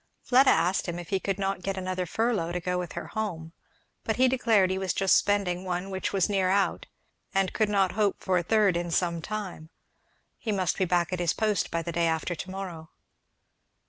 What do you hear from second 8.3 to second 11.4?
a third in some time; he must be back at his